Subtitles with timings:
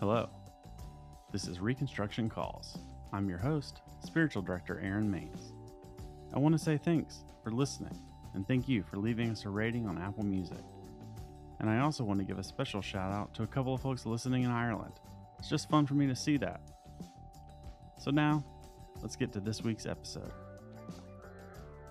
[0.00, 0.30] Hello.
[1.30, 2.78] This is Reconstruction Calls.
[3.12, 5.52] I'm your host, Spiritual Director Aaron Maines.
[6.34, 8.00] I want to say thanks for listening
[8.32, 10.64] and thank you for leaving us a rating on Apple Music.
[11.58, 14.06] And I also want to give a special shout out to a couple of folks
[14.06, 14.94] listening in Ireland.
[15.38, 16.62] It's just fun for me to see that.
[17.98, 18.42] So now,
[19.02, 20.32] let's get to this week's episode.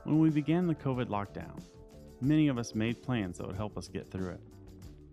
[0.03, 1.61] When we began the COVID lockdown,
[2.21, 4.41] many of us made plans that would help us get through it.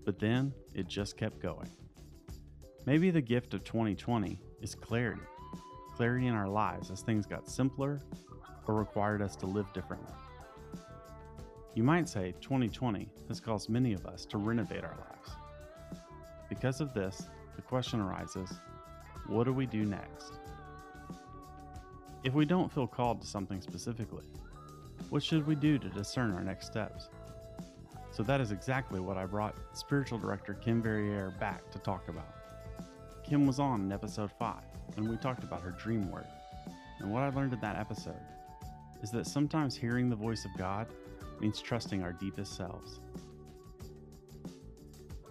[0.06, 1.68] But then it just kept going.
[2.86, 5.22] Maybe the gift of 2020 is clarity
[5.96, 8.02] clarity in our lives as things got simpler
[8.66, 10.12] or required us to live differently.
[11.74, 15.30] You might say 2020 has caused many of us to renovate our lives.
[16.50, 17.22] Because of this,
[17.56, 18.52] the question arises
[19.26, 20.34] what do we do next?
[22.22, 24.24] If we don't feel called to something specifically,
[25.08, 27.08] what should we do to discern our next steps?
[28.10, 32.35] So that is exactly what I brought spiritual director Kim Verrier back to talk about.
[33.28, 34.54] Kim was on in episode 5,
[34.96, 36.28] and we talked about her dream work.
[37.00, 38.14] And what I learned in that episode
[39.02, 40.86] is that sometimes hearing the voice of God
[41.40, 43.00] means trusting our deepest selves.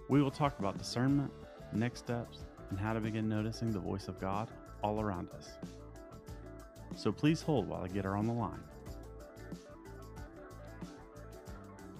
[0.10, 1.32] We will talk about discernment,
[1.72, 4.50] next steps, and how to begin noticing the voice of God
[4.84, 5.52] all around us.
[6.98, 8.64] So please hold while I get her on the line.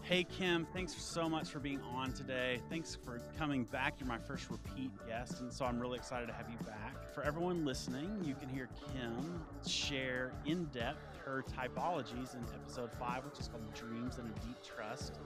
[0.08, 2.62] Hey, Kim, thanks so much for being on today.
[2.70, 3.96] Thanks for coming back.
[4.00, 7.12] You're my first repeat guest, and so I'm really excited to have you back.
[7.16, 13.26] For everyone listening, you can hear Kim share in depth her typologies in episode five,
[13.26, 15.18] which is called Dreams and a Deep Trust.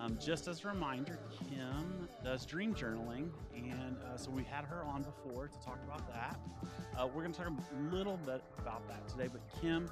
[0.00, 4.82] Um, just as a reminder, Kim does dream journaling, and uh, so we had her
[4.82, 6.40] on before to talk about that.
[6.98, 9.88] Uh, we're going to talk a little bit about that today, but Kim,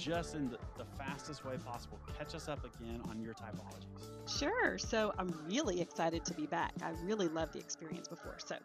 [0.00, 4.38] just in the, the fastest way possible, catch us up again on your typologies.
[4.38, 4.78] Sure.
[4.78, 6.72] So I'm really excited to be back.
[6.82, 8.36] I really loved the experience before.
[8.38, 8.56] So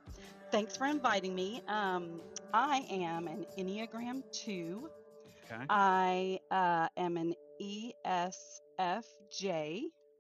[0.51, 1.62] thanks for inviting me.
[1.68, 2.22] Um,
[2.53, 4.90] I am an Enneagram 2.
[5.51, 5.63] Okay.
[5.69, 8.34] I uh, am an ESFJ,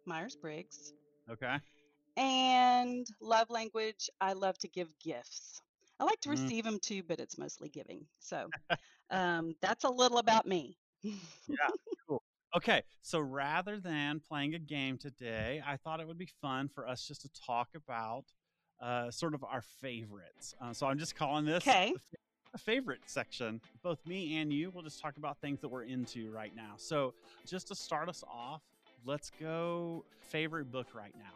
[0.05, 0.93] Myers Briggs.
[1.31, 1.55] Okay.
[2.17, 5.61] And love language, I love to give gifts.
[5.99, 6.43] I like to Mm.
[6.43, 8.05] receive them too, but it's mostly giving.
[8.19, 8.49] So
[9.11, 10.77] um, that's a little about me.
[12.55, 16.87] Okay, so rather than playing a game today, I thought it would be fun for
[16.87, 18.23] us just to talk about
[18.81, 20.55] uh, sort of our favorites.
[20.61, 21.93] Uh, so I'm just calling this Okay.
[22.53, 23.59] the favorite section.
[23.83, 26.75] Both me and you will just talk about things that we're into right now.
[26.77, 27.13] So
[27.45, 28.61] just to start us off,
[29.05, 31.33] let's go favorite book right now.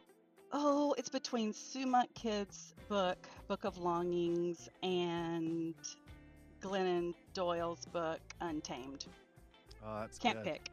[0.54, 5.76] Oh, it's between Sue Monk Kidd's book, Book of Longings, and
[6.62, 9.06] Glennon Doyle's book, Untamed.
[9.86, 10.54] Oh, that's Can't good.
[10.54, 10.72] pick.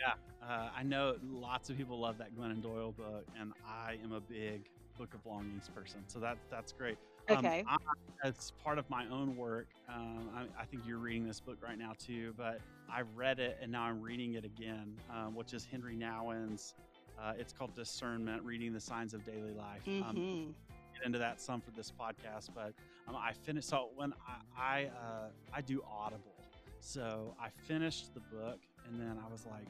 [0.00, 4.12] Yeah, uh, I know lots of people love that Glennon Doyle book, and I am
[4.12, 4.62] a big
[4.98, 6.00] Book of Longings person.
[6.06, 6.96] So that that's great.
[7.28, 7.64] Um, Okay.
[7.68, 7.76] I,
[8.24, 11.78] as part of my own work, um, I, I think you're reading this book right
[11.78, 12.60] now too, but
[12.92, 16.74] I read it and now I'm reading it again, um, which is Henri Nouwen's.
[17.20, 19.86] Uh, it's called Discernment: Reading the Signs of Daily Life.
[19.86, 20.50] Um, hmm
[20.98, 22.72] get into that some for this podcast, but
[23.08, 23.68] um, I finished.
[23.68, 24.12] So when
[24.58, 26.34] I I, uh, I do Audible,
[26.80, 29.66] so I finished the book and then I was like,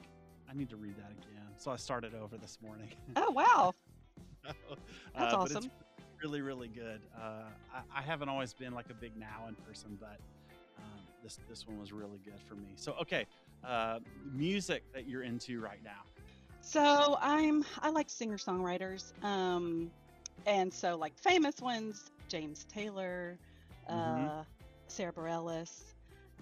[0.49, 1.47] I need to read that again.
[1.57, 2.89] So I started over this morning.
[3.15, 3.73] Oh, wow.
[4.43, 4.73] Uh,
[5.19, 5.71] That's but it's awesome.
[6.23, 7.01] really, really good.
[7.15, 10.17] Uh, I, I haven't always been like a big Nouwen person, but
[10.79, 12.69] um, this this one was really good for me.
[12.75, 13.25] So okay,
[13.63, 13.99] uh,
[14.33, 16.01] music that you're into right now.
[16.61, 19.91] So I'm I like singer songwriters, um,
[20.47, 23.37] and so like famous ones, James Taylor,
[23.87, 24.45] uh, Mhm.
[24.87, 25.83] Sara Bareilles.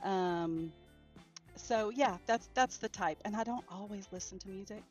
[0.03, 0.71] Um,
[1.55, 4.83] so yeah, that's that's the type, and I don't always listen to music.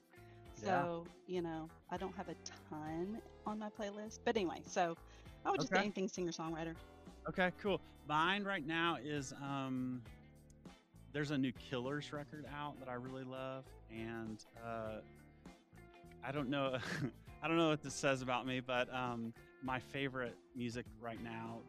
[0.62, 0.86] Yeah.
[0.86, 2.36] So you know, I don't have a
[2.70, 4.20] ton on my playlist.
[4.24, 4.96] But anyway, so
[5.44, 5.74] I would just Okay.
[5.74, 6.74] say anything singer songwriter.
[7.28, 7.80] Okay, cool.
[8.08, 10.02] Mine right now is um,
[11.12, 15.00] there's a new Killers record out that I really love, and uh,
[16.24, 16.78] I don't know,
[17.42, 19.32] I don't know what this says about me, but um,
[19.62, 21.60] my favorite music right now,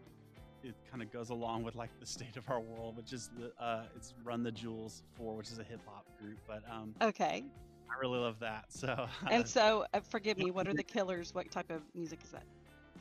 [0.63, 3.51] it kind of goes along with like the state of our world, which is the
[3.63, 7.43] uh, it's Run the Jewels Four, which is a hip hop group, but um, Okay.
[7.89, 8.65] I really love that.
[8.69, 10.51] So And so, uh, forgive me.
[10.51, 11.33] What are the Killers?
[11.33, 12.43] What type of music is that?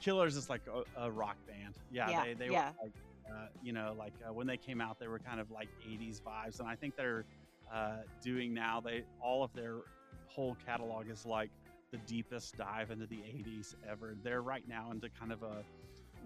[0.00, 0.62] Killers is like
[0.96, 1.74] a, a rock band.
[1.90, 2.70] Yeah, Yeah, they, they yeah.
[2.70, 2.92] were like,
[3.30, 6.20] uh, you know, like uh, when they came out, they were kind of like 80s
[6.22, 6.60] vibes.
[6.60, 7.24] And I think they're
[7.72, 9.78] uh, doing now, they all of their
[10.28, 11.50] whole catalog is like
[11.90, 14.14] the deepest dive into the 80s ever.
[14.22, 15.64] They're right now into kind of a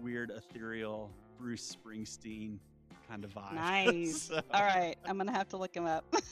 [0.01, 1.09] weird, ethereal
[1.43, 2.57] Bruce Springsteen
[3.09, 3.53] kind of vibe.
[3.53, 4.21] Nice.
[4.29, 6.05] So- All right, I'm gonna have to look him up.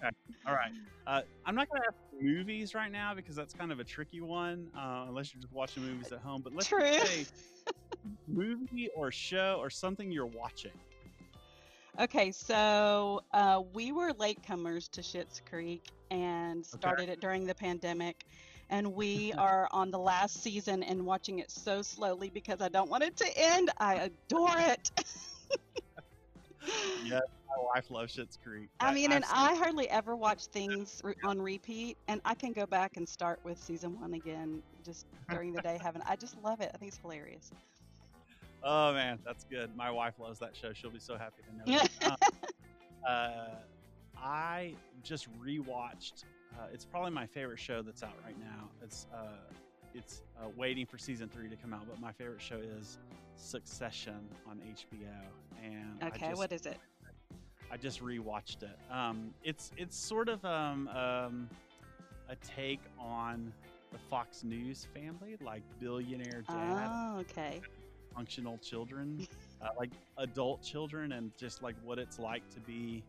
[0.00, 0.10] Okay.
[0.46, 0.70] All right.
[1.08, 4.20] Uh, I'm not going to ask movies right now because that's kind of a tricky
[4.20, 6.40] one, uh, unless you're just watching movies at home.
[6.40, 7.26] But let's say
[8.28, 10.70] movie or show or something you're watching.
[11.98, 18.24] Okay, so uh, we were latecomers to Schitt's Creek and started it during the pandemic.
[18.70, 22.90] And we are on the last season and watching it so slowly because I don't
[22.90, 23.70] want it to end.
[23.78, 24.90] I adore it.
[27.04, 28.68] Yes, my wife loves Schitt's Creek.
[28.80, 32.34] I That- mean, and I've I hardly ever watch things re- on repeat, and I
[32.34, 35.78] can go back and start with season one again just during the day.
[35.82, 36.70] Having, I just love it.
[36.74, 37.50] I think it's hilarious.
[38.62, 39.74] Oh man, that's good.
[39.76, 40.72] My wife loves that show.
[40.74, 41.78] She'll be so happy to know.
[42.00, 42.10] that.
[42.12, 42.16] Um,
[43.08, 43.46] uh,
[44.20, 46.24] I just rewatched.
[46.56, 48.68] Uh, it's probably my favorite show that's out right now.
[48.82, 49.26] It's uh,
[49.94, 52.98] it's uh, waiting for season three to come out, but my favorite show is
[53.36, 54.18] Succession
[54.48, 55.06] on HBO.
[55.62, 56.78] And Okay, just, what is it?
[57.70, 58.76] I just rewatched it.
[58.90, 61.48] Um, it's it's sort of um, um,
[62.28, 63.52] a take on
[63.92, 67.60] the Fox News family, like billionaire dad Oh, okay.
[68.14, 69.26] functional children,
[69.62, 73.02] uh, like adult children, and just like what it's like to be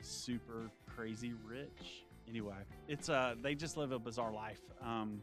[0.00, 2.04] super crazy rich.
[2.28, 2.54] Anyway,
[2.88, 5.22] it's uh they just live a bizarre life um,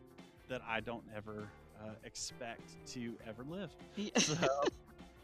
[0.49, 1.47] that I don't ever
[1.81, 3.71] uh, expect to ever live.
[4.17, 4.35] So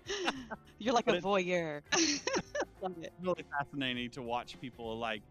[0.80, 1.82] You're like But a voyeur.
[2.84, 5.22] It's really fascinating to watch people like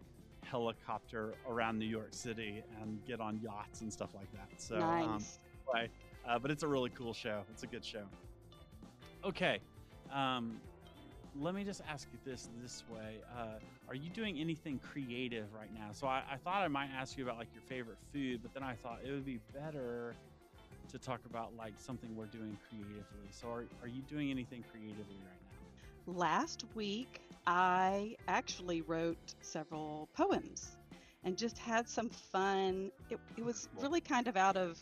[0.44, 4.48] helicopter around New York City and get on yachts and stuff like that.
[4.60, 5.38] So um, nice.
[5.74, 5.90] way.
[6.28, 7.42] Uh, but it's a really cool show.
[7.50, 8.04] It's a good show.
[9.24, 9.58] Okay,
[10.12, 10.60] um,
[11.38, 15.72] let me just ask you this this way: uh, Are you doing anything creative right
[15.72, 15.92] now?
[15.92, 18.62] So I, I thought I might ask you about like your favorite food, but then
[18.62, 20.14] I thought it would be better
[20.90, 23.28] to talk about like something we're doing creatively.
[23.30, 25.40] So are are you doing anything creatively right
[26.06, 26.12] now?
[26.18, 30.76] Last week, I actually wrote several poems
[31.24, 32.90] and just had some fun.
[33.10, 34.78] It, it was really kind of out of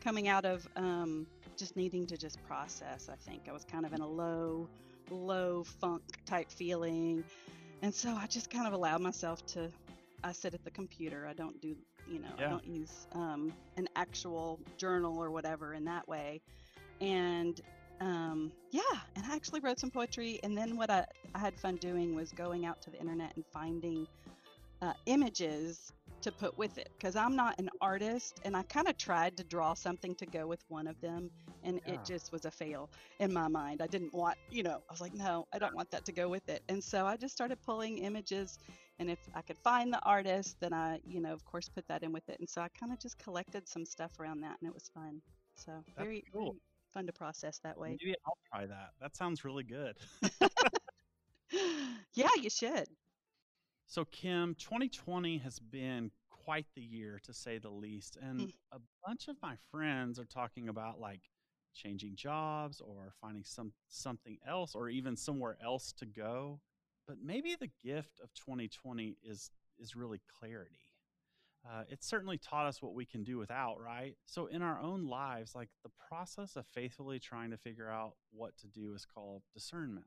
[0.00, 3.08] coming out of um, just needing to just process.
[3.10, 4.68] I think I was kind of in a low,
[5.10, 7.24] low funk type feeling.
[7.82, 9.70] And so I just kind of allowed myself to.
[10.24, 11.26] I sit at the computer.
[11.28, 11.76] I don't do,
[12.08, 12.46] you know, Yeah.
[12.46, 16.40] I don't use um, an actual journal or whatever in that way.
[17.00, 17.60] And
[18.00, 18.82] um, yeah,
[19.14, 20.40] and I actually wrote some poetry.
[20.42, 21.04] And then what I,
[21.34, 24.06] I had fun doing was going out to the internet and finding
[24.82, 25.92] uh, images
[26.22, 29.44] to put with it because I'm not an artist and I kind of tried to
[29.44, 31.30] draw something to go with one of them
[31.62, 31.94] and Yeah.
[31.94, 32.90] it just was a fail
[33.20, 33.82] in my mind.
[33.82, 36.28] I didn't want, you know, I was like, no, I don't want that to go
[36.28, 36.62] with it.
[36.68, 38.58] And so I just started pulling images
[38.98, 42.02] and if I could find the artist, then I, you know, of course put that
[42.02, 42.38] in with it.
[42.40, 45.20] And so I kind of just collected some stuff around that and it was fun.
[45.56, 46.44] So That's very, cool.
[46.46, 46.60] very
[46.94, 47.98] fun to process that way.
[48.00, 48.90] Maybe I'll try that.
[49.00, 49.96] That sounds really good.
[52.14, 52.86] yeah, you should.
[53.86, 58.16] So, Kim, 2020 has been quite the year to say the least.
[58.16, 58.54] And Mm.
[58.72, 61.30] a bunch of my friends are talking about like
[61.74, 66.60] changing jobs or finding some something else or even somewhere else to go.
[67.06, 70.90] But maybe the gift of 2020 is is really clarity.
[71.64, 74.16] Uh, it certainly taught us what we can do without, right?
[74.24, 78.56] So, in our own lives, like the process of faithfully trying to figure out what
[78.58, 80.06] to do is called discernment.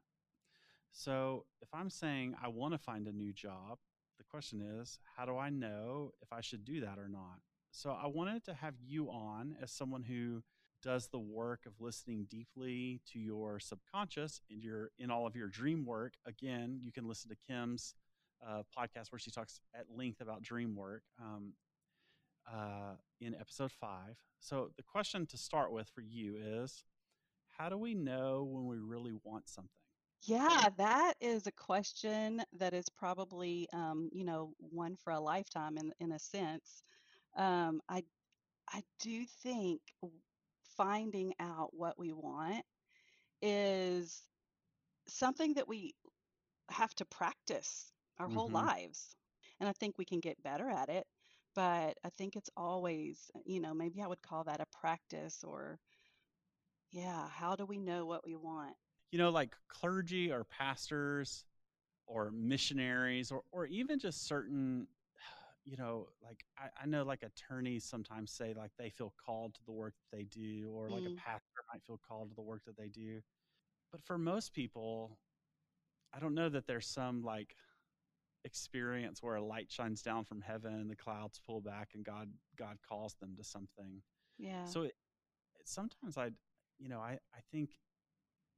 [0.91, 3.77] So, if I'm saying I want to find a new job,
[4.17, 7.39] the question is, how do I know if I should do that or not?
[7.72, 10.43] So, I wanted to have you on as someone who
[10.81, 15.48] does the work of listening deeply to your subconscious and your in all of your
[15.48, 16.13] dream work.
[16.25, 17.93] Again, you can listen to Kim's
[18.46, 21.53] uh, podcast where she talks at length about dream work um,
[22.51, 24.17] uh, in episode five.
[24.39, 26.84] So, the question to start with for you is,
[27.58, 29.69] how do we know when we really want something?
[30.22, 35.78] Yeah, that is a question that is probably, um, you know, one for a lifetime
[35.78, 36.84] in in a sense.
[37.36, 38.06] Um, I
[38.70, 40.22] I do think w-
[40.64, 42.66] finding out what we want
[43.42, 44.30] is
[45.08, 45.96] something that we
[46.72, 48.70] have to practice our whole Mhm.
[48.70, 49.16] lives.
[49.60, 51.08] And I think we can get better at it,
[51.56, 55.80] but I think it's always, you know, maybe I would call that a practice or,
[56.92, 58.78] yeah, how do we know what we want?
[59.12, 61.46] You know, like clergy or pastors
[62.08, 64.88] or missionaries or, or even just certain,
[65.66, 69.62] you know, like I, I know like attorneys sometimes say like they feel called to
[69.66, 71.18] the work that they do, or like a Mm.
[71.18, 73.22] pastor might feel called to the work that they do.
[73.92, 75.18] But for most people,
[76.13, 77.56] I don't know that there's some like
[78.46, 82.30] experience where a light shines down from heaven and the clouds pull back and God
[82.58, 84.01] God calls them to something.
[84.38, 84.63] Yeah.
[84.66, 84.96] So it,
[85.66, 86.32] sometimes I,
[86.80, 87.72] you know, I, I think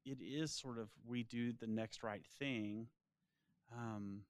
[0.06, 2.88] it is sort of we do the next right thing.
[3.76, 4.22] Um,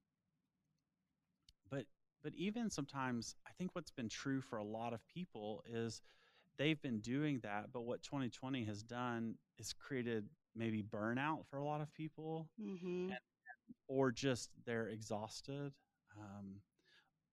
[2.24, 6.02] but even sometimes I think what's been true for a lot of people is
[6.58, 10.26] they've been doing that, but what 2020 has done is created
[10.56, 13.10] maybe burnout for a lot of people, Mm-hmm.
[13.10, 13.18] and,
[13.88, 15.74] or just they're exhausted,
[16.20, 16.62] um,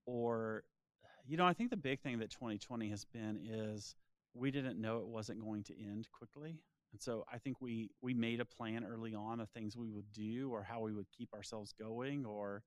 [0.05, 0.63] or
[1.27, 3.93] you know, I think the big thing that 2020 has been is
[4.33, 6.57] we didn't know it wasn't going to end quickly.
[6.91, 10.11] And so I think we we made a plan early on of things we would
[10.11, 12.63] do or how we would keep ourselves going or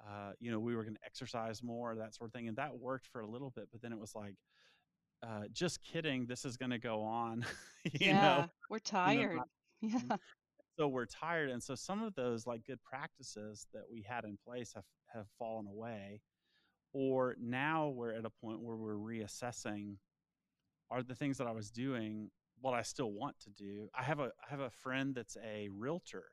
[0.00, 2.48] uh, you know, we were going to exercise more, that sort of thing.
[2.48, 4.34] And that worked for a little bit, but then it was like,
[5.22, 7.44] uh, just kidding, this is going to go on,
[8.00, 9.40] you know, Yeah, we're you know, tired.
[9.80, 10.16] Yeah.
[10.78, 11.50] so we're tired.
[11.50, 15.26] And so some of those like good practices that we had in place have, have
[15.38, 16.20] fallen away.
[16.92, 19.96] Or now we're at a point where we're reassessing
[20.90, 22.30] are the things that I was doing
[22.62, 23.90] what I still want to do.
[23.98, 26.24] I have a I have a friend that's a realtor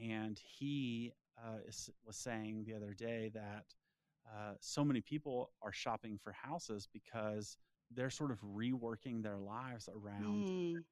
[0.00, 3.64] and he uh, is, was saying the other day that
[4.30, 7.58] uh, so many people are shopping for houses because
[7.92, 10.84] they're sort of reworking their lives around Mm,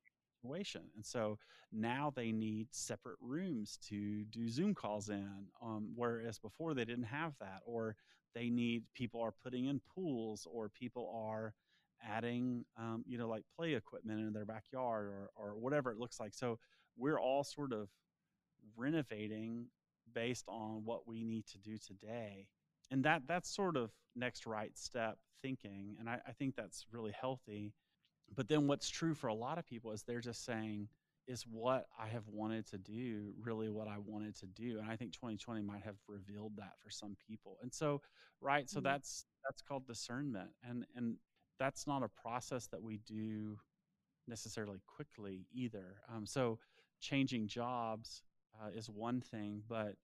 [0.42, 0.82] situation.
[0.96, 1.38] And so
[1.72, 7.04] now they need separate rooms to do Zoom calls in, um, whereas before they didn't
[7.04, 7.60] have that.
[7.64, 7.96] Or
[8.34, 11.54] they need people are putting in pools, or people are
[12.02, 16.20] adding, um, you know, like play equipment in their backyard, or or whatever it looks
[16.20, 16.34] like.
[16.34, 16.58] So
[16.96, 17.88] we're all sort of
[18.76, 19.66] renovating
[20.14, 22.48] based on what we need to do today.
[22.90, 25.96] And that that's sort of next right step thinking.
[25.98, 27.72] And I, I think that's really healthy
[28.34, 30.88] but then what's true for a lot of people is they're just saying,
[31.26, 34.78] is what I have wanted to do really what I wanted to do?
[34.78, 37.58] And I think 2020 might have revealed that for some people.
[37.62, 38.00] And so,
[38.40, 40.50] right, so mm, that's that's called discernment.
[40.68, 41.16] And and
[41.60, 43.58] that's not a process that we do
[44.26, 45.98] necessarily quickly either.
[46.12, 46.58] Um, so
[47.00, 48.22] changing jobs
[48.60, 49.94] uh, is one thing, but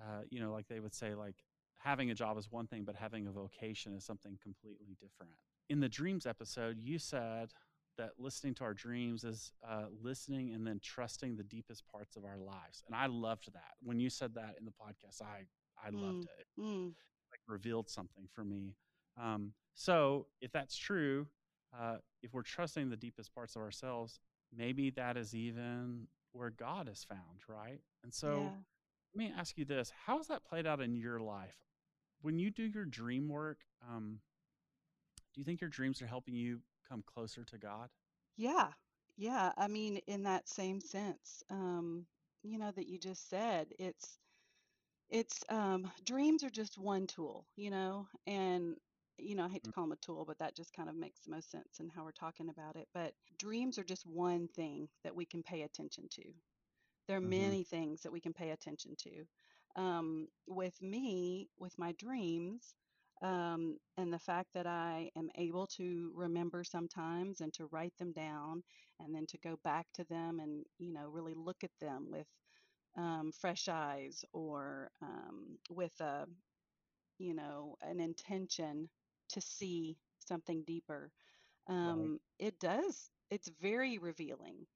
[0.00, 1.36] uh, you know, like they would say, like
[1.78, 5.32] having a job is one thing, but having a vocation is something completely different.
[5.68, 7.52] In the dreams episode, you said
[7.98, 12.24] that listening to our dreams is uh, listening and then trusting the deepest parts of
[12.24, 13.74] our lives, and I loved that.
[13.82, 15.46] When you said that in the podcast, I
[15.84, 16.46] I loved mm, it.
[16.60, 16.86] mm.
[17.30, 18.76] Like revealed something for me.
[19.20, 21.26] Um, so if that's true,
[21.78, 24.20] uh, if we're trusting the deepest parts of ourselves,
[24.56, 27.80] maybe that is even where God is found, right?
[28.02, 28.62] And so Yeah.
[29.14, 31.56] let me ask you this: How has that played out in your life?
[32.22, 34.20] When you do your dream work, um,
[35.34, 37.90] do you think your dreams are helping you come closer to God?
[38.36, 38.72] Yeah.
[39.16, 39.52] Yeah.
[39.56, 42.06] I mean, in that same sense, um,
[42.42, 44.18] you know, that you just said, it's
[45.10, 48.76] it's um dreams are just one tool, you know, and
[49.18, 50.96] you know, I hate to Mm, call them a tool, but that just kind of
[50.96, 52.88] makes the most sense in how we're talking about it.
[52.94, 56.22] But dreams are just one thing that we can pay attention to.
[57.06, 57.52] There are Mm-hmm.
[57.52, 59.26] many things that we can pay attention to.
[59.76, 62.74] Um, with me, with my dreams,
[63.22, 68.12] um, and the fact that I am able to remember sometimes and to write them
[68.12, 68.62] down
[69.00, 72.26] and then to go back to them and, you know, really look at them with
[72.96, 76.26] um, fresh eyes or um, with a,
[77.18, 78.88] you know, an intention
[79.32, 81.12] to see something deeper.
[81.82, 82.10] Right.
[82.10, 83.10] Um, it does.
[83.30, 84.66] It's very revealing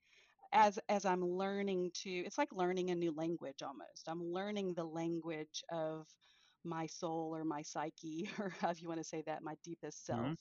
[0.52, 4.04] as as I'm learning to it's like learning a new language almost.
[4.08, 6.06] I'm learning the language of
[6.64, 10.32] my soul or my psyche or however you want to say that, my deepest Mm-hmm.
[10.32, 10.34] self.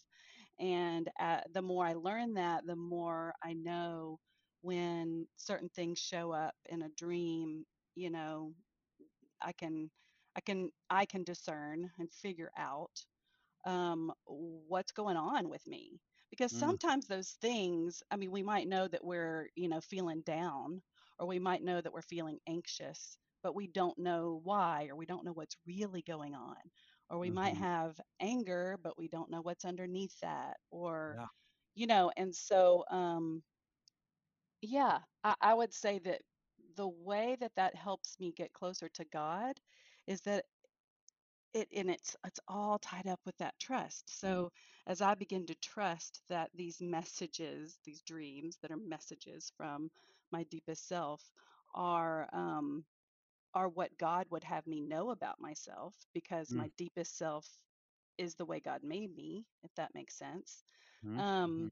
[0.60, 4.20] And uh, the more I learn that, the more I know
[4.62, 8.54] when certain things show up in a dream, you know,
[9.42, 9.90] I can
[10.36, 13.06] I can I can discern and figure out
[13.66, 16.02] um, what's going on with me.
[16.30, 20.22] Because Mm, sometimes those things, I mean, we might know that we're, you know, feeling
[20.22, 20.82] down,
[21.20, 25.06] or we might know that we're feeling anxious, but we don't know why, or we
[25.06, 26.58] don't know what's really going on.
[27.10, 27.58] Or we might mm-hmm.
[27.58, 30.58] have anger, but we don't know what's underneath that.
[30.72, 31.28] Or, Yeah.
[31.76, 33.44] you know, and so, um,
[34.62, 36.22] yeah, I, I would say that
[36.76, 39.60] the way that that helps me get closer to God
[40.08, 40.46] is that
[41.56, 44.20] it and it's it's all tied up with that trust.
[44.20, 44.52] So
[44.88, 49.90] as I begin to trust that these messages, these dreams that are messages from
[50.32, 51.22] my deepest self
[51.74, 52.84] are um
[53.54, 57.48] are what God would have me know about myself because my deepest self
[58.18, 60.64] is the way God made me, if that makes sense.
[61.06, 61.20] Mm-hmm.
[61.20, 61.72] Um,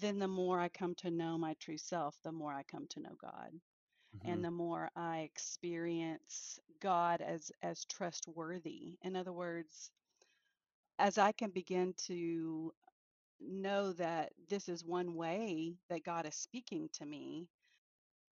[0.00, 3.00] then the more I come to know my true self, the more I come to
[3.00, 3.50] know God
[4.16, 4.32] Mm-hmm.
[4.32, 8.98] and the more I experience God as as trustworthy.
[9.02, 9.92] In other words,
[10.98, 12.72] as I can begin to
[13.40, 17.48] know that this is one way that God is speaking to me,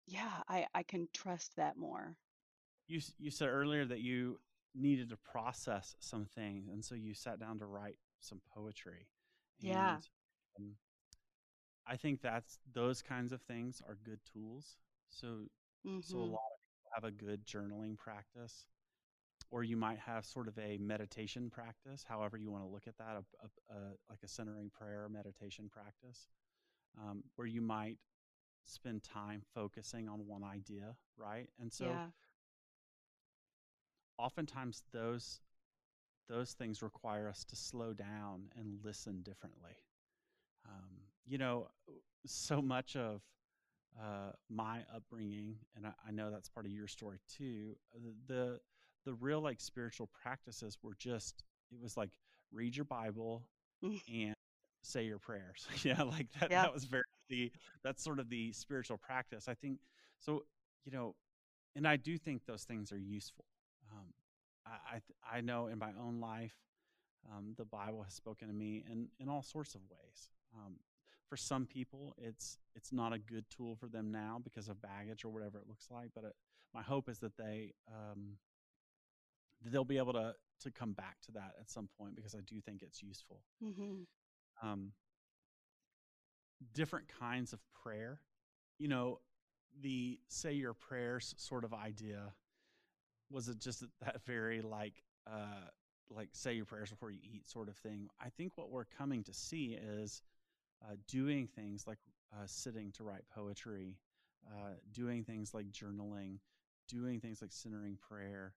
[0.07, 2.17] yeah, I, I can trust that more.
[2.87, 4.39] You you said earlier that you
[4.75, 9.07] needed to process some things, and so you sat down to write some poetry.
[9.61, 9.97] Yeah.
[10.59, 10.77] Um,
[11.87, 14.77] I think that's those kinds of things are good tools.
[15.11, 15.49] So
[16.01, 16.31] so a Mhm.
[16.31, 18.67] lot of people have a good journaling practice,
[19.51, 22.97] or you might have sort of a meditation practice, however you want to look at
[22.99, 26.29] that, a, a, a, like a centering prayer meditation practice,
[27.01, 27.99] um, where you might
[28.65, 31.49] spend time focusing on one idea, right?
[31.61, 32.11] And so Yeah.
[34.19, 35.41] oftentimes those
[36.29, 39.77] those things require us to slow down and listen differently.
[40.67, 41.69] Um, you know,
[42.27, 43.23] so much of
[44.01, 47.77] uh, my upbringing, and I, I know that's part of your story too.
[47.95, 48.61] uh, The
[49.05, 52.11] the real like spiritual practices were just it was like
[52.53, 53.43] read your Bible
[53.83, 54.35] and
[54.83, 55.67] say your prayers.
[55.83, 56.51] yeah, like that.
[56.51, 56.63] Yeah.
[56.63, 59.49] That was very the that's sort of the spiritual practice.
[59.49, 59.79] I think
[60.19, 60.45] so.
[60.85, 61.15] You know,
[61.77, 63.45] and I do think those things are useful.
[63.93, 64.13] Um,
[64.67, 64.97] I
[65.33, 66.55] I, I know in my own life,
[67.33, 70.29] um, the Bible has spoken to me in in all sorts of ways.
[70.55, 70.75] Um,
[71.29, 75.25] for some people, it's it's not a good tool for them now because of baggage
[75.25, 76.11] or whatever it looks like.
[76.15, 76.35] But it,
[76.75, 78.37] my hope is that they um,
[79.63, 82.41] that they'll be able to to come back to that at some point because I
[82.47, 83.43] do think it's useful.
[83.63, 84.03] mm-hmm.
[84.63, 84.93] Um,
[86.73, 88.21] different kinds of prayer,
[88.79, 89.19] you know,
[89.83, 92.33] the say your prayers sort of idea
[93.31, 95.69] was it just that very like uh
[96.11, 99.25] like say your prayers before you eat sort of thing i think what we're coming
[99.25, 100.23] to see is
[100.83, 101.99] uh, doing things like
[102.33, 103.97] uh, sitting to write poetry
[104.47, 106.39] uh, doing things like journaling
[106.89, 108.55] doing things like centering prayer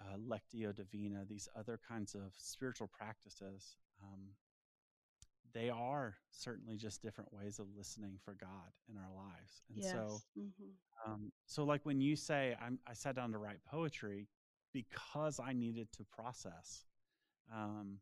[0.00, 4.30] uh, lectio divina these other kinds of spiritual practices um,
[5.52, 9.92] they are certainly just different ways of listening for god in our lives and Yes.
[9.92, 10.74] so Mhm.
[11.06, 14.28] um, so, like when you say I'm, I sat down to write poetry
[14.72, 16.84] because I needed to process.
[17.52, 17.98] Um,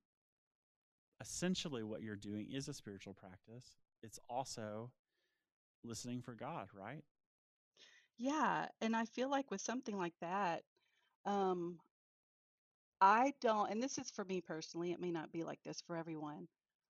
[1.22, 3.78] essentially, what you're doing is a spiritual practice.
[4.02, 4.92] It's also
[5.84, 7.04] listening for God, right?
[8.18, 10.64] Yeah, and I feel like with something like that,
[11.26, 11.80] um,
[13.02, 15.96] I don't, and this is for me personally, it may not be like this for
[15.96, 16.48] everyone.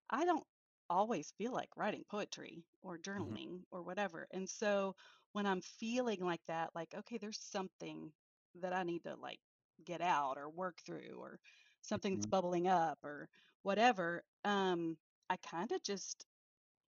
[0.09, 0.45] I don't
[0.89, 4.27] always feel like writing poetry or hmm journaling or whatever.
[4.31, 4.95] And so
[5.33, 8.13] when I'm feeling like that, like, okay, there's something
[8.55, 9.39] that I need to like
[9.85, 11.39] get out or work through or
[11.83, 13.29] something that's hmm bubbling up or
[13.63, 14.97] whatever, um,
[15.29, 16.27] I kind of just,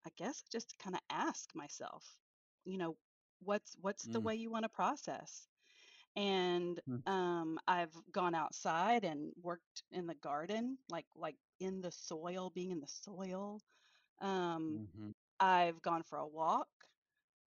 [0.06, 2.20] I guess, just kind of ask myself,
[2.66, 2.98] you know,
[3.42, 5.48] what's what's the mm way you want to process?
[6.16, 11.92] and mm um, I've gone outside and worked in the garden, like like in the
[11.92, 13.62] soil, being in the soil.
[14.20, 16.70] Um, mhm, I've gone for a walk.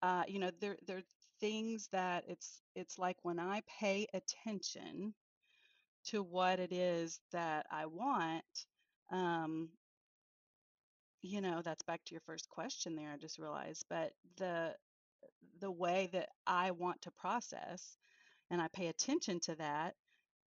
[0.02, 1.04] Uh, you know, there there are
[1.40, 5.16] things that it's it's like when I pay attention
[6.08, 8.46] to what it is that I want.
[9.12, 9.72] Um,
[11.22, 13.12] you know, that's back to your first question there.
[13.12, 14.76] I just realized, but the
[15.60, 17.98] the way that I want to process
[18.52, 19.96] and I pay attention to that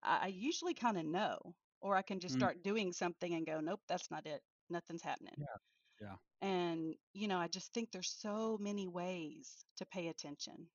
[0.04, 3.46] I, I usually kind of know, or I can just mm start doing something and
[3.46, 4.42] go, nope, that's not it.
[4.70, 5.38] Nothing's happening.
[5.38, 5.58] Yeah,
[6.02, 6.18] yeah.
[6.42, 10.70] And, you know, I just think there's so many ways to pay attention,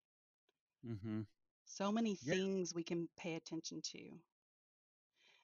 [0.85, 1.23] hmm
[1.65, 2.35] so many Yeah.
[2.35, 4.21] things we can pay attention to.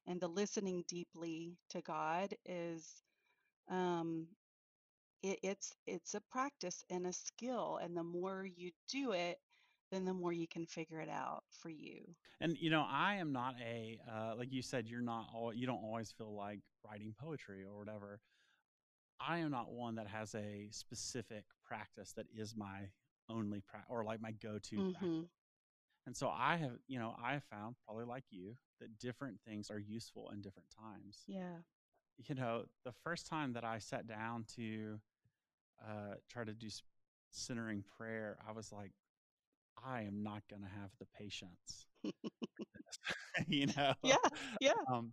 [0.09, 3.03] And the listening deeply to God is,
[3.71, 4.27] um,
[5.23, 9.39] it, it's it's a practice and a skill, and the more you do it,
[9.93, 12.01] then the more you can figure it out for you.
[12.41, 15.67] And you know, I am not a uh, like you said, you're not all you
[15.67, 18.21] don't always feel like writing poetry or whatever.
[19.21, 22.89] I am not one that has a specific practice that is my
[23.29, 25.38] only pra- or like my go-to practice.
[26.09, 29.71] And so I have, you know, I have found probably like you that different things
[29.71, 31.19] are useful in different times.
[31.27, 31.59] Yeah.
[32.27, 34.99] You know, the first time that I sat down to
[35.87, 36.69] uh, try to do
[37.31, 38.93] centering prayer, I was like,
[39.85, 41.89] I am not going to have the patience,
[43.47, 43.93] you know.
[44.03, 44.17] Yeah.
[44.59, 44.73] Yeah.
[44.91, 45.13] Um,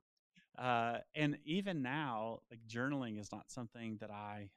[0.58, 4.49] uh, and even now, like journaling is not something that I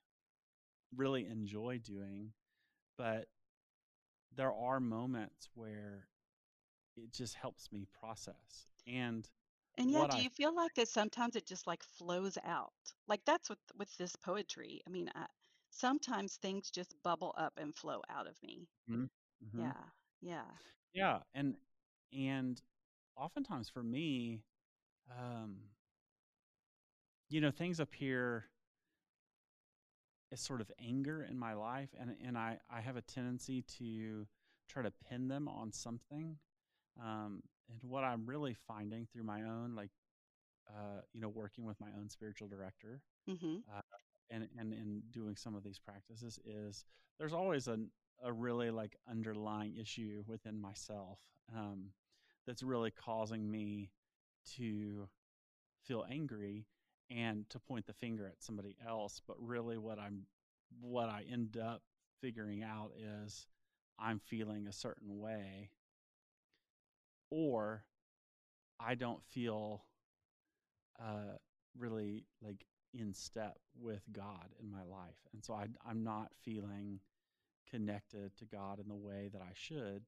[0.96, 2.30] really enjoy doing,
[2.96, 3.26] but
[4.36, 6.06] there are moments where
[7.04, 8.66] it just helps me process.
[8.86, 9.28] And
[9.78, 12.74] And yeah, do I you feel like that sometimes it just like flows out?
[13.06, 14.82] Like that's with with this poetry.
[14.86, 15.26] I mean, I,
[15.70, 18.68] sometimes things just bubble up and flow out of me.
[18.90, 19.06] mm-hmm,
[19.56, 19.90] Yeah.
[20.20, 20.50] Yeah.
[20.92, 21.54] yeah, and
[22.12, 22.60] and
[23.16, 24.42] oftentimes for me,
[25.10, 25.56] um,
[27.28, 28.46] you know, things appear
[30.32, 34.26] as sort of anger in my life, and and I I have a tendency to
[34.68, 36.36] try to pin them on something.
[37.02, 39.90] Um, and what I'm really finding through my own, like,
[40.68, 43.64] uh, you know, working with my own spiritual director Mhm.
[43.72, 43.80] uh,
[44.30, 46.84] and, and, and doing some of these practices is
[47.18, 47.78] there's always a,
[48.22, 51.18] a really like underlying issue within myself
[51.54, 51.92] um,
[52.46, 53.90] that's really causing me
[54.56, 55.08] to
[55.84, 56.66] feel angry
[57.10, 59.20] and to point the finger at somebody else.
[59.26, 60.26] But really, what I'm
[60.80, 61.82] what I end up
[62.20, 63.46] figuring out is
[63.98, 65.70] I'm feeling a certain way,
[67.30, 67.84] or
[68.80, 69.84] I don't feel
[71.00, 71.36] uh,
[71.76, 72.64] really like
[72.94, 75.18] in step with God in my life.
[75.32, 77.00] And so I, I'm not feeling
[77.70, 80.02] connected to God in the way that I should.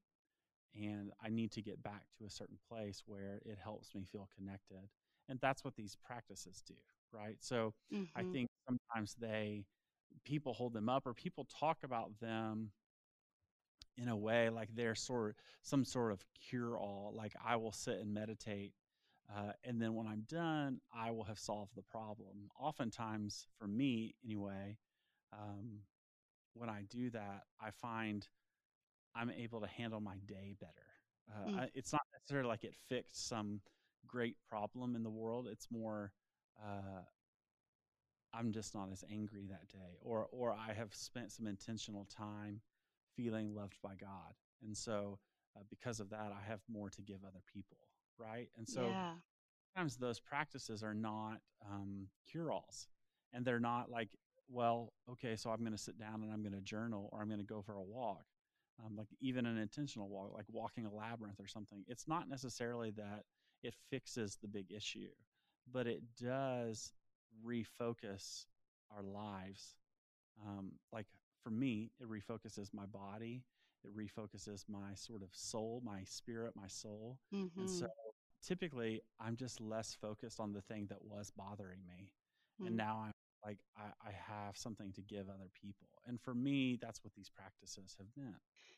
[0.74, 4.28] And I need to get back to a certain place where it helps me feel
[4.36, 4.88] connected.
[5.28, 6.74] And that's what these practices do,
[7.12, 7.36] right?
[7.40, 7.74] So
[8.16, 8.32] I Mhm.
[8.32, 9.66] think sometimes they,
[10.24, 12.70] people hold them up or people talk about them
[14.00, 17.12] in a way like they're sort of some sort of cure all.
[17.16, 18.74] Like I will sit and meditate
[19.34, 22.50] uh, and then when I'm done, I will have solved the problem.
[22.58, 24.76] Oftentimes, for me anyway,
[25.32, 25.80] um,
[26.54, 28.26] when I do that, I find
[29.14, 30.72] I'm able to handle my day better.
[31.30, 31.60] Uh, Mm.
[31.60, 33.60] I, it's not necessarily like it fixed some
[34.06, 35.46] great problem in the world.
[35.46, 36.12] It's more
[36.60, 37.02] uh,
[38.32, 42.60] I'm just not as angry that day, or or I have spent some intentional time
[43.16, 45.18] feeling loved by God, and so
[45.56, 47.78] uh, because of that, I have more to give other people,
[48.18, 48.48] right?
[48.56, 49.14] And so Yeah.
[49.74, 51.38] sometimes those practices are not
[51.70, 52.88] um, cure alls
[53.32, 54.08] and they're not like
[54.48, 57.28] well okay so i'm going to sit down and i'm going to journal or i'm
[57.28, 58.24] going to go for a walk
[58.84, 62.90] um, like even an intentional walk like walking a labyrinth or something it's not necessarily
[62.90, 63.24] that
[63.62, 65.08] it fixes the big issue
[65.72, 66.92] but it does
[67.46, 68.46] refocus
[68.94, 69.76] our lives
[70.46, 71.06] um, like
[71.42, 73.44] for me it refocuses my body
[73.84, 77.18] it refocuses my sort of soul my spirit my soul
[77.58, 77.90] and so Mhm.
[78.46, 82.12] typically I'm just less focused on the thing that was bothering me.
[82.64, 82.76] And Mm.
[82.76, 83.12] now I'm
[83.44, 85.88] like, I, I have something to give other people.
[86.06, 88.34] And for me, that's what these practices have been.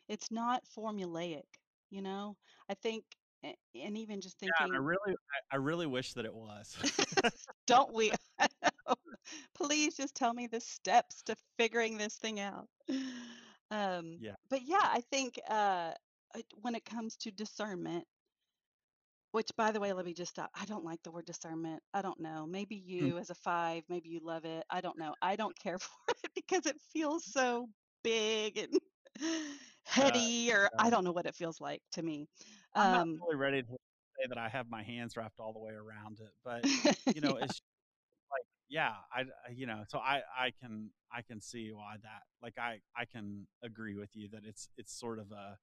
[0.08, 1.44] It's not formulaic,
[1.90, 2.36] you know?
[2.68, 3.04] I think
[3.42, 5.16] and even just thinking Yeah, I really,
[5.52, 6.76] I really wish that it was.
[7.66, 8.12] don't we?
[9.54, 12.68] Please just tell me the steps to figuring this thing out.
[13.70, 14.36] Um, yeah.
[14.48, 15.94] but yeah, I think uh,
[16.60, 18.06] when it comes to discernment,
[19.32, 20.50] Which, by the way, let me just stop.
[20.54, 21.82] I don't like the word discernment.
[21.94, 22.46] I don't know.
[22.46, 23.10] Maybe Hmm.
[23.10, 24.64] you, as a five, maybe you love it.
[24.70, 25.14] I don't know.
[25.22, 25.90] I don't care for
[26.24, 27.68] it because it feels so
[28.02, 28.78] big and
[30.00, 30.78] Uh, heady, or yeah.
[30.78, 32.28] I don't know what it feels like to me.
[32.82, 33.68] I'm not Um, really ready to
[34.18, 36.66] say that I have my hands wrapped all the way around it, but
[37.12, 37.61] you know, yeah, it's
[38.72, 42.80] yeah, I, you know, so I, I can, I can see why that, like, I,
[42.96, 45.58] I can agree with you that it's, it's sort of a,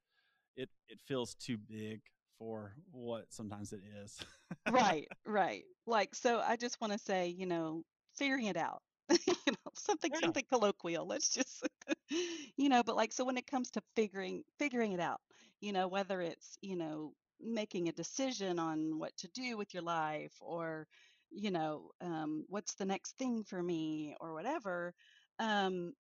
[0.56, 2.02] it, it feels too big
[2.38, 4.24] for what sometimes it is.
[4.69, 5.63] right, right.
[5.88, 7.84] Like, so I just want to say, you know,
[8.15, 8.82] figuring it out.
[9.48, 10.32] You know, something Yeah.
[10.32, 11.08] something colloquial.
[11.08, 11.67] Let's just,
[12.58, 15.22] you know, but like, so when it comes to figuring figuring it out,
[15.62, 19.84] you know, whether it's, you know, making a decision on what to do with your
[19.84, 20.88] life or,
[21.31, 24.93] you know, um, what's the next thing for me or whatever,
[25.39, 25.93] um,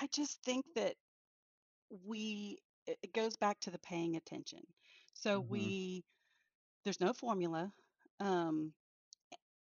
[0.00, 0.96] I just think that
[1.90, 4.60] we it it goes back to the paying attention.
[5.14, 5.40] So Mhm.
[5.40, 6.04] we
[6.84, 7.72] there's no formula.
[8.20, 8.72] Um,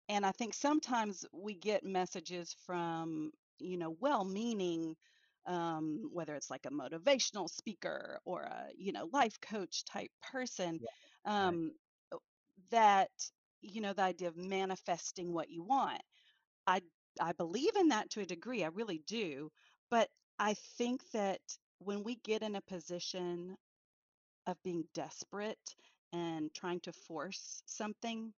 [0.08, 4.96] and I think sometimes we get messages from, you know, well-meaning,
[5.46, 10.80] um, whether it's like a motivational speaker or a, you know, life coach type person,
[10.80, 10.88] Yeah,
[11.40, 11.58] right.
[11.58, 11.72] um,
[12.70, 13.10] that,
[13.64, 16.02] you know, the idea of manifesting what you want.
[16.66, 16.82] I
[17.20, 19.50] I believe in that to a degree, I really do.
[19.90, 21.40] But I think that
[21.78, 23.56] when we get in a position
[24.46, 25.74] of being desperate
[26.12, 28.32] and trying to force something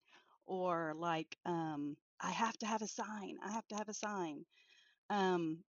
[0.46, 3.36] or like um I have to have a sign.
[3.44, 4.44] I have to have a sign.
[5.10, 5.64] Um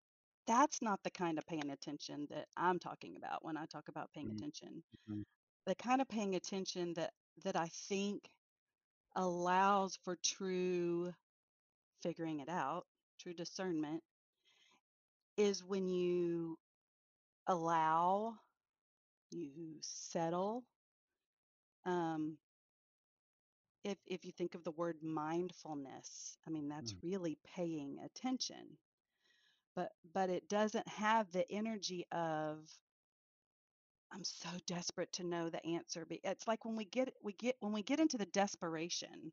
[0.47, 4.13] that's not the kind of paying attention that I'm talking about when I talk about
[4.13, 4.83] paying Mhm, attention.
[5.09, 5.25] mhm,
[5.67, 7.13] The kind of paying attention that
[7.45, 8.31] that I think
[9.17, 11.13] allows for true
[12.03, 12.87] figuring it out,
[13.19, 14.03] true discernment
[15.39, 16.59] is when you
[17.47, 18.35] allow,
[19.31, 20.65] you settle,
[21.87, 22.39] um,
[23.85, 28.79] if if you think of the word mindfulness, I mean that's mm, really paying attention.
[29.77, 32.69] But but it doesn't have the energy of
[34.17, 36.07] I'm so desperate to know the answer.
[36.11, 39.31] It's like when we get we get when we get into the desperation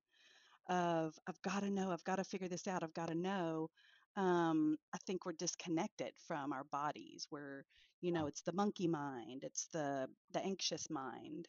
[0.70, 3.70] of I've got to know, I've got to figure this out, I've got to know.
[4.18, 7.28] Um, I think we're disconnected from our bodies.
[7.32, 7.64] We're,
[8.02, 11.48] you know, it's the monkey mind, it's the the anxious mind.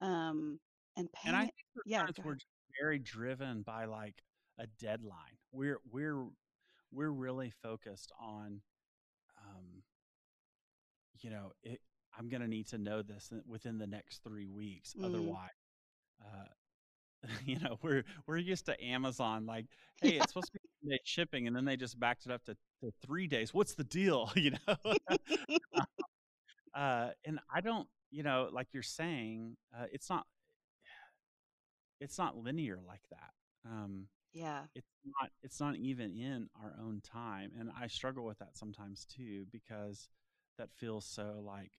[0.00, 0.60] um,
[0.96, 1.52] and And I think
[1.86, 2.38] Yeah, we're
[2.80, 4.22] very driven by like
[4.58, 5.38] a deadline.
[5.52, 6.28] We're we're
[6.92, 8.62] we're really focused on
[9.44, 9.82] um,
[11.20, 11.80] you know, it,
[12.18, 14.94] I'm going to need to know this within the next three weeks.
[14.98, 15.50] Mm, Otherwise,
[16.22, 16.46] uh,
[17.46, 19.46] you know, we're we're used to Amazon.
[19.46, 19.66] Like,
[20.00, 22.44] hey, yeah, it's supposed to be day shipping, and then they just backed it up
[22.44, 23.54] to, to three days.
[23.54, 24.30] What's the deal?
[24.36, 24.76] You know,
[26.74, 30.26] uh, and I don't, you know, like you're saying, uh, it's not
[32.00, 33.30] it's not linear like that.
[33.70, 38.38] Um, yeah, it's not it's not even in our own time and i struggle with
[38.38, 40.08] that sometimes too because
[40.58, 41.72] that feels so like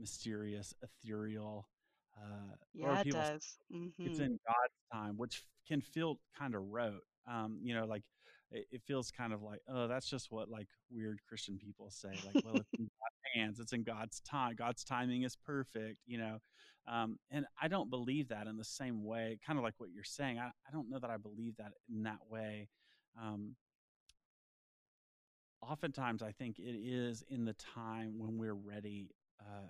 [0.00, 1.68] mysterious ethereal
[2.16, 3.00] uh yeah.
[3.00, 3.58] It does.
[4.04, 8.02] it's hmm in god's time which can feel kind of rote um you know like
[8.52, 12.18] it, it feels kind of like oh that's just what like weird christian people say
[12.24, 16.18] like well it's in god's hands it's in god's time god's timing is perfect you
[16.18, 16.38] know
[16.88, 20.04] um, and I don't believe that in the same way, kind of like what you're
[20.04, 20.38] saying.
[20.38, 22.68] I, I don't know that I believe that in that way.
[23.20, 23.54] Um,
[25.62, 29.10] oftentimes, I think it is in the time when we're ready,
[29.40, 29.68] uh,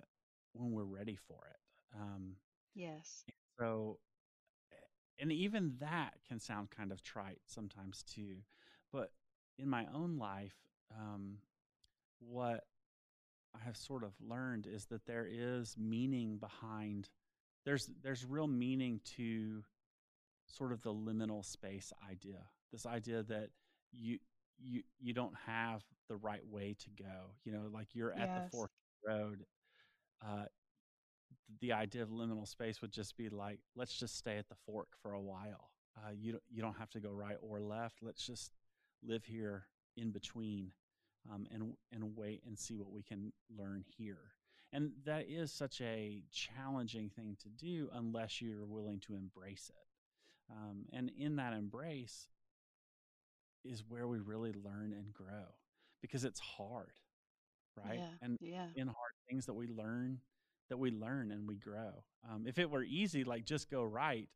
[0.53, 1.59] when we're ready for it.
[1.99, 2.35] Um,
[2.73, 3.25] Yes.
[3.59, 3.99] so,
[5.19, 8.37] and even that can sound kind of trite sometimes too.
[8.91, 9.11] But
[9.57, 10.55] in my own life,
[10.97, 11.37] um,
[12.19, 12.65] what
[13.55, 17.09] I have sort of learned is that there is meaning behind.
[17.65, 19.63] There's there's real meaning to
[20.47, 22.43] sort of the liminal space idea.
[22.71, 23.49] This idea that
[23.91, 24.19] you
[24.59, 27.31] you you don't have the right way to go.
[27.45, 28.51] You know, like you're at the Yes.
[28.51, 28.71] fork
[29.07, 29.45] road.
[30.25, 30.45] Uh,
[31.59, 34.89] the idea of liminal space would just be like, let's just stay at the fork
[35.01, 35.71] for a while.
[35.97, 37.97] Uh, you don't, you don't have to go right or left.
[38.01, 38.51] Let's just
[39.03, 39.65] live here
[39.97, 40.71] in between,
[41.31, 44.33] um, and and wait and see what we can learn here.
[44.71, 50.53] And that is such a challenging thing to do unless you're willing to embrace it.
[50.53, 52.27] Um, and in that embrace
[53.65, 55.55] is where we really learn and grow
[56.01, 56.93] because it's hard,
[57.75, 57.99] right?
[57.99, 58.07] Yeah.
[58.21, 58.67] And Yeah.
[58.75, 60.19] in hard things that we learn,
[60.69, 62.03] that we learn and we grow.
[62.29, 64.27] Um, if it were easy, like just go right,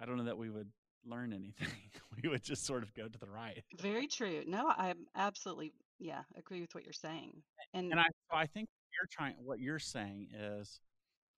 [0.00, 0.68] I don't know that we would
[1.04, 1.68] learn anything.
[2.22, 3.62] we would just sort of go to the right.
[3.80, 4.42] Very true.
[4.46, 7.42] No, I absolutely, yeah, agree with what you're saying.
[7.72, 10.80] And And I, so I think you're trying, what you're saying is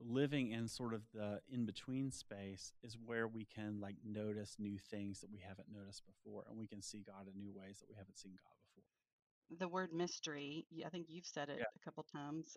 [0.00, 4.78] living in sort of the in between space is where we can like notice new
[4.78, 7.88] things that we haven't noticed before and we can see God in new ways that
[7.88, 9.58] we haven't seen God before.
[9.58, 11.64] the word mystery, I think you've said it Yeah.
[11.74, 12.56] a couple times.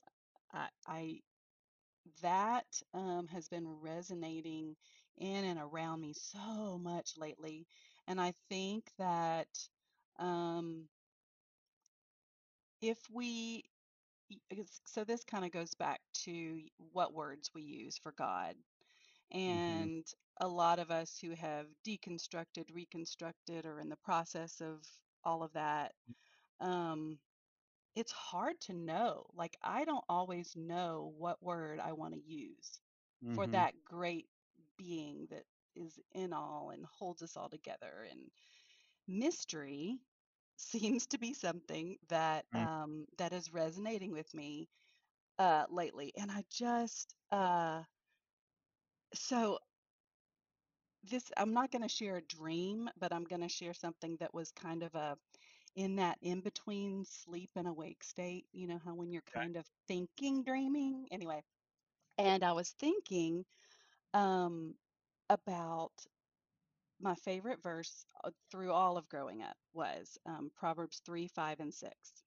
[0.54, 1.20] I, I
[2.22, 4.76] that um, has been resonating
[5.18, 7.68] in and around me so much lately,
[8.08, 9.48] and I think that
[10.20, 10.88] um,
[12.82, 13.64] if we
[14.86, 16.62] so this kind of goes back to
[16.94, 18.56] what words we use for God.
[19.34, 19.84] Mm-hmm.
[19.84, 20.06] And
[20.40, 24.86] a lot of us who have deconstructed, reconstructed, or in the process of
[25.24, 25.94] all of that,
[26.60, 27.18] um,
[27.95, 29.25] it's hard to know.
[29.34, 32.80] Like, I don't always know what word I want to use
[33.32, 33.62] for Mm-hmm.
[33.62, 34.27] that great
[34.77, 35.43] being that
[35.75, 38.08] is in all and holds us all together.
[38.10, 38.19] And
[39.08, 39.99] mystery
[40.58, 42.65] seems to be something that Mm-hmm.
[42.65, 44.69] um, that is resonating with me
[45.39, 46.12] uh, lately.
[46.17, 47.84] And I just uh,
[49.13, 49.60] so
[51.04, 54.34] this I'm not going to share a dream, but I'm going to share something that
[54.34, 55.17] was kind of a
[55.76, 58.46] in that in between sleep and awake state.
[58.52, 59.40] You know how when you're Okay.
[59.40, 61.08] kind of thinking, dreaming.
[61.12, 61.44] Anyway,
[62.18, 63.46] and I was thinking
[64.14, 64.76] um,
[65.30, 65.92] about
[67.00, 71.74] my favorite verse uh, through all of growing up was um, Proverbs 3, 5, and
[71.74, 72.24] 6.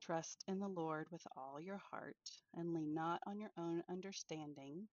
[0.00, 2.16] Trust in the Lord with all your heart
[2.54, 4.88] and lean not on your own understanding.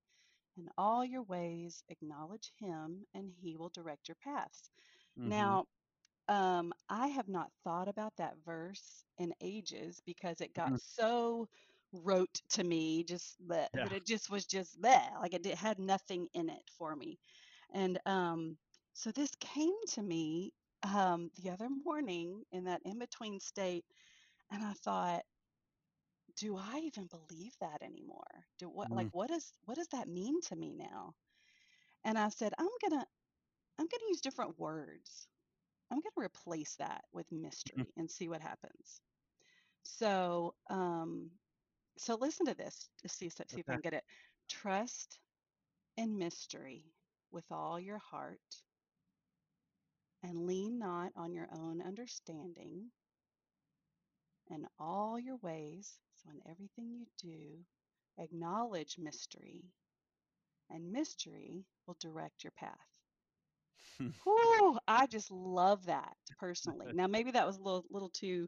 [0.58, 4.70] In all your ways, acknowledge him, and he will direct your paths.
[5.20, 5.54] Mm-hmm.
[5.54, 5.65] Now,
[6.28, 10.77] um, I have not thought about that verse in ages because it got Mm-hmm.
[10.80, 11.49] so
[11.93, 13.89] rote to me, just that, Yeah.
[13.89, 17.19] that it just was just there, like it, had nothing in it for me.
[17.73, 18.58] And um,
[18.93, 23.86] so this came to me um, the other morning in that in between state,
[24.51, 25.23] and I thought,
[26.38, 28.45] do I even believe that anymore?
[28.60, 29.12] Do what like Mm-hmm.
[29.12, 31.15] what is what does that mean to me now?
[32.04, 33.06] And I said, I'm gonna
[33.80, 35.27] I'm gonna use different words.
[35.91, 39.01] I'm gonna replace that with mystery and see what happens.
[39.84, 41.32] So um
[41.97, 44.04] so listen to this to see see if I can get it.
[44.49, 45.19] Trust
[45.97, 46.86] in mystery
[47.32, 48.39] with all your heart
[50.23, 52.91] and lean not on your own understanding
[54.49, 55.99] in all your ways.
[56.17, 57.65] So in everything you do,
[58.23, 59.63] acknowledge mystery
[60.69, 62.90] and mystery will direct your path.
[64.24, 66.88] Whew, I just love that personally.
[66.94, 68.48] Now, maybe that was a little, little too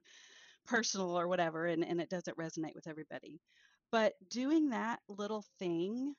[0.66, 3.40] personal or whatever, and, and it doesn't resonate with everybody.
[3.92, 6.16] But doing that little thing,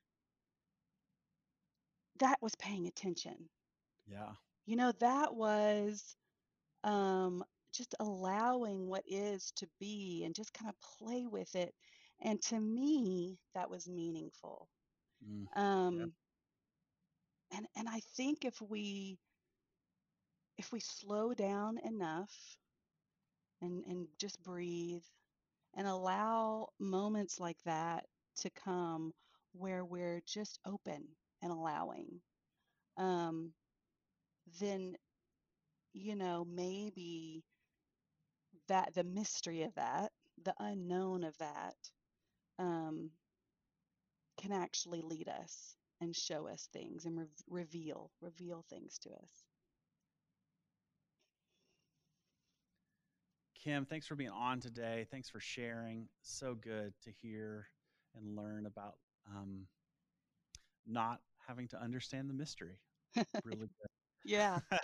[2.20, 3.48] that was paying attention.
[4.06, 4.32] Yeah.
[4.66, 6.16] You know, that was
[6.84, 11.74] um, just allowing what is to be and just kind of play with it.
[12.20, 14.68] And to me, that was meaningful.
[15.28, 15.60] Mm.
[15.60, 16.12] Um,
[17.54, 19.18] and and I think if we
[20.58, 22.58] if we slow down enough
[23.60, 25.02] and and just breathe
[25.74, 29.12] and allow moments like that to come
[29.52, 31.04] where we're just open
[31.42, 32.20] and allowing
[32.98, 33.52] um,
[34.60, 34.96] then
[35.94, 37.44] you know maybe
[38.68, 40.12] that the mystery of that
[40.42, 41.76] the unknown of that
[42.58, 43.10] um,
[44.36, 49.44] can actually lead us and show us things and re- reveal reveal things to us
[53.54, 55.06] Kim, thanks for being on today.
[55.10, 56.08] Thanks for sharing.
[56.22, 57.68] So good to hear
[58.14, 58.96] and learn about
[59.30, 59.66] um,
[60.86, 62.78] not having to understand the mystery.
[63.44, 63.88] Really good.
[64.24, 64.60] yeah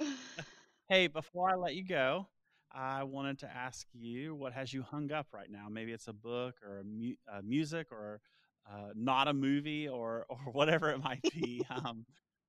[0.88, 2.28] Hey, before I let you go,
[2.72, 5.68] I wanted to ask you what has you hung up right now?
[5.70, 8.20] Maybe it's a book or a mu- uh, music or
[8.66, 11.64] uh, not a movie or or whatever it might be.
[11.70, 12.06] Um,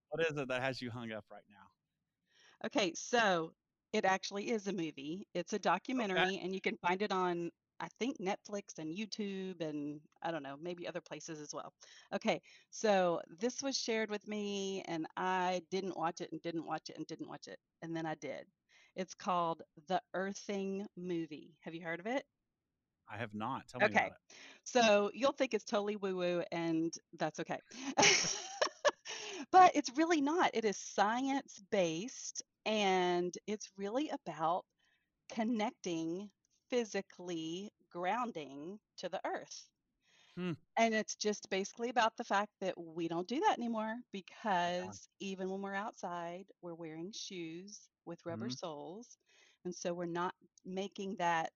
[0.10, 1.72] what is it that has you hung up right now?
[2.66, 3.54] Okay, so
[3.94, 5.28] it actually is a movie.
[5.34, 5.60] It's a
[6.00, 6.26] Okay.
[6.26, 10.44] documentary, and you can find it on, I think, Netflix and YouTube, and I don't
[10.44, 11.74] know, maybe other places as well.
[12.14, 16.90] Okay, so this was shared with me, and I didn't watch it, and didn't watch
[16.90, 18.50] it, and didn't watch it, and then I did.
[18.96, 21.58] It's called The Earthing Movie.
[21.62, 22.26] Have you heard of it?
[23.12, 23.68] I have not.
[23.68, 24.22] Tell me Okay, about it.
[24.64, 27.60] so you'll think it's totally woo woo, and that's okay.
[29.52, 30.52] but it's really not.
[30.54, 34.66] It is science based, and it's really about
[35.30, 36.32] connecting
[36.70, 39.70] physically, grounding to the earth.
[40.38, 40.54] Hmm.
[40.78, 43.96] And it's just basically about the fact that we don't do that anymore
[44.66, 44.94] Yeah.
[44.94, 48.50] because even when we're outside, we're wearing shoes with rubber Mhm.
[48.50, 49.18] soles.
[49.66, 50.34] And so we're not
[50.66, 51.52] making that.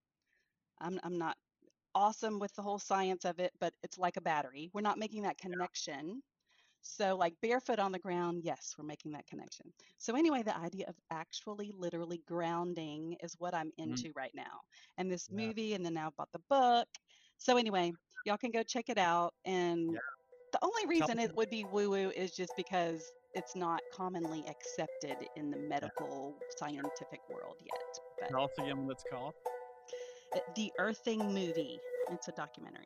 [0.79, 1.37] I'm, I'm not
[1.95, 4.69] awesome with the whole science of it, but it's like a battery.
[4.73, 6.21] We're not making that connection.
[6.81, 9.73] So, like barefoot on the ground, yes, we're making that connection.
[9.97, 14.05] So, anyway, the idea of actually literally grounding is what I'm Mhm.
[14.05, 14.61] into right now.
[14.97, 15.51] And this Yeah.
[15.51, 16.87] movie, and then now I've bought the book.
[17.37, 17.93] So, anyway,
[18.25, 19.33] y'all can go check it out.
[19.45, 19.99] And Yeah.
[20.51, 21.19] the only Tell reason me.
[21.19, 25.89] it would be woo woo is just because it's not commonly accepted in the Yeah.
[25.89, 27.99] medical scientific world yet.
[28.19, 29.35] But Tell us again what it's called.
[30.55, 31.79] The Earthing movie,
[32.11, 32.85] it's a documentary.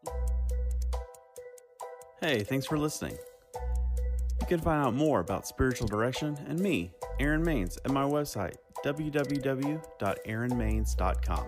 [2.22, 3.18] Hey, thanks for listening.
[4.42, 8.56] You can find out more about spiritual direction and me, Aaron Maines, at my website,
[8.86, 11.46] www.aaronmaines.com.